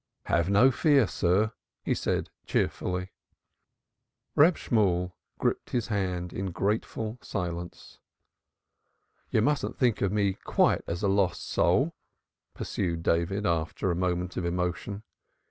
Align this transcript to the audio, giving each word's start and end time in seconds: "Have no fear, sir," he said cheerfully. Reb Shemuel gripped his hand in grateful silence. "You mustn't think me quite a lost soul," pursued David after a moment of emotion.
"Have 0.25 0.49
no 0.49 0.71
fear, 0.71 1.05
sir," 1.05 1.51
he 1.83 1.93
said 1.93 2.31
cheerfully. 2.47 3.11
Reb 4.35 4.57
Shemuel 4.57 5.15
gripped 5.37 5.69
his 5.69 5.89
hand 5.89 6.33
in 6.33 6.49
grateful 6.49 7.19
silence. 7.21 7.99
"You 9.29 9.43
mustn't 9.43 9.77
think 9.77 10.01
me 10.01 10.33
quite 10.43 10.81
a 10.87 11.07
lost 11.07 11.45
soul," 11.47 11.93
pursued 12.55 13.03
David 13.03 13.45
after 13.45 13.91
a 13.91 13.95
moment 13.95 14.37
of 14.37 14.43
emotion. 14.43 15.03